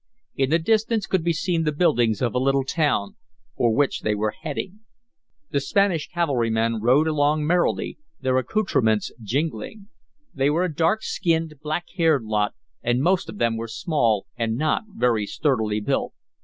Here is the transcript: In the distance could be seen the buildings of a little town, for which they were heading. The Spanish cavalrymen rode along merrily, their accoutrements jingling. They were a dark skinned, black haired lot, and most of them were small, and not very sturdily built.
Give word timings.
In 0.35 0.49
the 0.49 0.57
distance 0.57 1.05
could 1.05 1.23
be 1.23 1.31
seen 1.31 1.61
the 1.61 1.71
buildings 1.71 2.23
of 2.23 2.33
a 2.33 2.39
little 2.39 2.63
town, 2.63 3.17
for 3.55 3.71
which 3.71 3.99
they 3.99 4.15
were 4.15 4.31
heading. 4.41 4.79
The 5.51 5.59
Spanish 5.59 6.07
cavalrymen 6.07 6.81
rode 6.81 7.07
along 7.07 7.45
merrily, 7.45 7.99
their 8.19 8.39
accoutrements 8.39 9.11
jingling. 9.21 9.89
They 10.33 10.49
were 10.49 10.63
a 10.63 10.73
dark 10.73 11.03
skinned, 11.03 11.53
black 11.61 11.85
haired 11.97 12.23
lot, 12.23 12.55
and 12.81 13.03
most 13.03 13.29
of 13.29 13.37
them 13.37 13.57
were 13.57 13.67
small, 13.67 14.25
and 14.35 14.55
not 14.57 14.85
very 14.97 15.27
sturdily 15.27 15.79
built. 15.79 16.15